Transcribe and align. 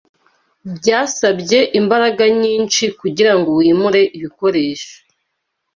Byasabye 0.77 1.59
imbaraga 1.79 2.23
nyinshi 2.41 2.83
kugirango 2.99 3.49
wimure 3.59 4.01
ibikoresho. 4.17 4.93